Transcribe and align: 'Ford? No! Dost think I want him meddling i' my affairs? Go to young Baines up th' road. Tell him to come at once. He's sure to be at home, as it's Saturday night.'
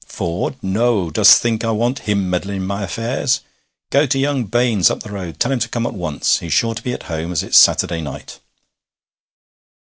'Ford? 0.07 0.55
No! 0.63 1.11
Dost 1.11 1.43
think 1.43 1.63
I 1.63 1.69
want 1.69 1.99
him 2.09 2.27
meddling 2.27 2.63
i' 2.63 2.65
my 2.65 2.83
affairs? 2.85 3.41
Go 3.91 4.07
to 4.07 4.17
young 4.17 4.45
Baines 4.45 4.89
up 4.89 5.03
th' 5.03 5.11
road. 5.11 5.39
Tell 5.39 5.51
him 5.51 5.59
to 5.59 5.69
come 5.69 5.85
at 5.85 5.93
once. 5.93 6.39
He's 6.39 6.53
sure 6.53 6.73
to 6.73 6.81
be 6.81 6.93
at 6.93 7.03
home, 7.03 7.31
as 7.31 7.43
it's 7.43 7.59
Saturday 7.59 8.01
night.' 8.01 8.39